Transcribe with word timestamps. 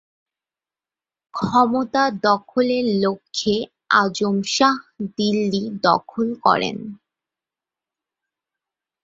ক্ষমতা 1.33 2.03
দখলের 2.23 2.85
লক্ষ্যে 3.03 3.55
আজম 3.93 4.35
শাহ 4.47 4.77
দিল্লি 5.17 5.63
দখল 5.83 6.27
করেন। 6.43 6.77